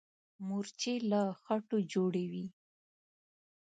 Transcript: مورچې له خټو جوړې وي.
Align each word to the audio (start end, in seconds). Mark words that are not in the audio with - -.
مورچې 0.47 0.93
له 1.11 1.21
خټو 1.41 1.77
جوړې 1.93 2.25
وي. 2.31 2.45